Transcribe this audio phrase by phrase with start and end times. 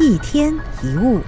[0.00, 1.20] 一天一物，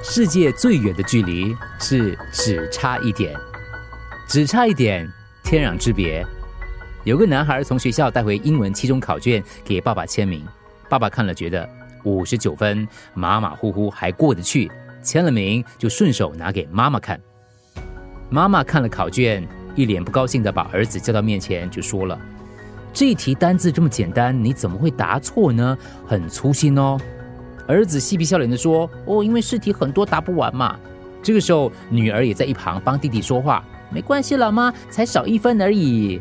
[0.00, 3.34] 世界最远的距离是只差一点，
[4.28, 5.10] 只差一点，
[5.42, 6.24] 天壤之别。
[7.02, 10.46] 有个男孩从学校带回英文期中考卷给爸爸签名，
[10.88, 11.68] 爸爸看了觉得
[12.04, 14.70] 五十九分，马马虎虎还过得去，
[15.02, 17.20] 签了名就顺手拿给妈妈看。
[18.30, 19.44] 妈妈看了考卷，
[19.74, 22.16] 一脸不高兴的把儿子叫到面前，就说了
[22.96, 25.76] ：“这题单字这么简单，你怎么会答错呢？
[26.06, 26.98] 很粗心哦。”
[27.68, 30.78] 儿子嬉皮笑脸的说：“哦，因为试题很多，答不完嘛。”
[31.22, 36.18] 这个时候，女儿也在一旁帮弟弟说话：“没关系，老妈，才少一分而已。”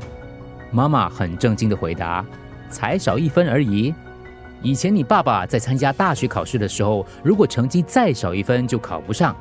[0.69, 2.25] 妈妈很正经的回答
[2.69, 3.95] ：“才少一分而已。
[4.61, 9.33] 以前你爸爸在参加大学考试的时候，如果成绩再少一分就考不上。”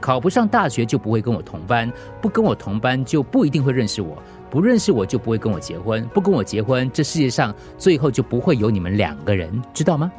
[0.00, 4.16] 考不上大学就不会跟我同班，不跟我同班就不一定会认识我，
[4.50, 10.10] 不认识我就不会跟我结婚，不跟我结婚，这世界上最后就不会有你们两个人，知道吗？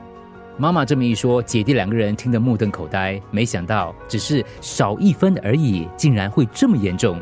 [0.58, 7.20] 妈妈这么一说，姐弟两个人听得目瞪口呆，没想到只是少一分而已，竟然会这么严重。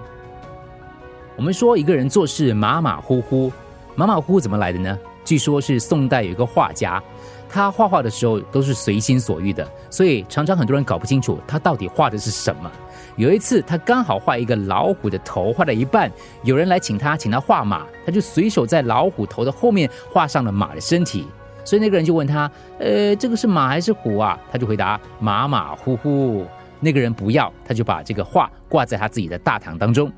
[1.35, 3.51] 我们说一个人做事马马虎虎，
[3.95, 4.97] 马马虎虎怎么来的呢？
[5.23, 7.01] 据说是宋代有一个画家。
[7.49, 12.69] 他画画的时候都是随心所欲的，所以常常很多人搞不清楚他到底画的是什么。
[13.17, 16.09] 有一次，他刚好画一个老虎的头，画到一半，
[16.43, 21.25] 有人来请他，请他画马，他就随手在老虎头的后面画上了马的身体。
[21.65, 26.45] 所以那个人就问他：“呃，这个是马还是虎啊？”他就回答：“马马虎虎。”
[26.79, 30.09] 那个人不要，他就把这个画挂在他自己的大堂当中。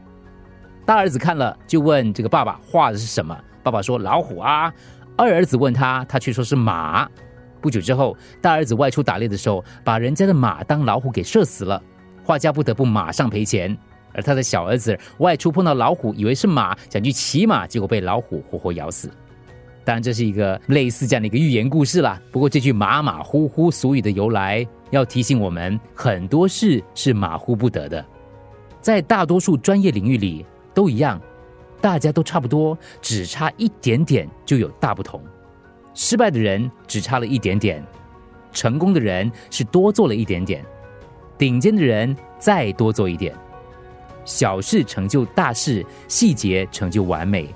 [0.86, 3.36] 大儿子看了，就问这个爸爸画的是什么？
[3.64, 4.72] 爸爸说：“老虎啊。”
[5.16, 7.10] 二儿子问他，他却说是马。
[7.62, 11.82] 不久之后，大儿子外出打猎的时候，把人家的马当老虎给射死了，
[12.30, 13.76] 画家不得不马上赔钱。
[14.14, 19.10] 而他的小儿子外出碰到老虎，以为是马，想去骑马，结果被老虎活活咬死。
[19.84, 22.22] 当然，这是一个类似这样的一个寓言故事啦。
[22.32, 28.06] 不过，这句马马虎虎俗语的由来，要提醒我们，很多事是马虎不得的，
[28.80, 31.20] 在大多数专业领域里都一样。
[31.82, 35.20] 大家都差不多，只差一点点就有大不同。
[35.96, 37.84] 失败的人只差了一点点，
[38.52, 40.64] 成功的人是多做了一点点，
[41.40, 43.34] 顶尖的人再多做一点。
[44.24, 47.50] 小事成就大事，细节成就完美。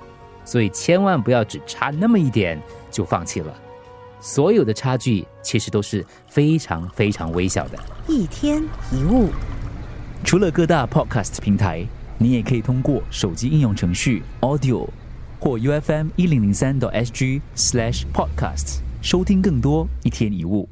[0.44, 3.54] 所以千万不要只差那么一点就放弃了。
[4.20, 7.78] 所有的差距其实都是非常非常微小的。
[8.08, 9.28] 一天一物，
[10.24, 11.86] 除了各大 Podcast 平台。
[12.16, 14.88] 你也可以通过手机应用程序 Audio
[15.40, 20.68] 或 U F M 一零零三 SG slash podcast 收听更多一天一物。